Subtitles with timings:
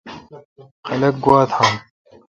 [0.85, 1.73] خلق گوا تھان۔